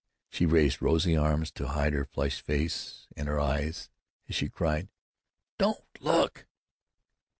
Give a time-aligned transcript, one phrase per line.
[0.31, 3.91] She raised rosy arms to hide her flushed face and her eyes,
[4.27, 4.89] as she cried:
[5.59, 6.47] "Don't look!"